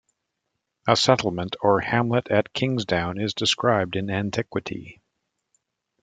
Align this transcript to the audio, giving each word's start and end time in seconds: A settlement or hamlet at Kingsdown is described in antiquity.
A 0.87 0.95
settlement 0.95 1.57
or 1.61 1.79
hamlet 1.79 2.31
at 2.31 2.53
Kingsdown 2.53 3.21
is 3.21 3.35
described 3.35 3.95
in 3.95 4.09
antiquity. 4.09 4.99